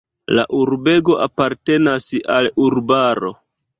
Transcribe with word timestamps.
La 0.37 0.45
urbego 0.59 1.17
apartenas 1.25 2.09
al 2.39 2.51
urbaro. 2.69 3.31